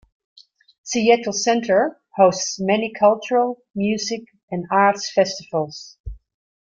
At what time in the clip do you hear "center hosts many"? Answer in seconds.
1.31-2.91